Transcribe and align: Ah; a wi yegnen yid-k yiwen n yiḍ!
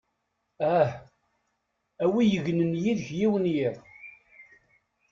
Ah; 0.77 0.91
a 2.03 2.05
wi 2.11 2.23
yegnen 2.31 2.73
yid-k 2.83 3.09
yiwen 3.19 3.45
n 3.51 3.51
yiḍ! 3.55 3.75